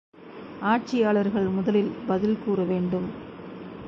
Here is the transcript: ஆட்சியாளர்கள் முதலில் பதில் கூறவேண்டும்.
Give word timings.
ஆட்சியாளர்கள் 0.61 1.47
முதலில் 1.47 1.91
பதில் 2.07 2.37
கூறவேண்டும். 2.47 3.07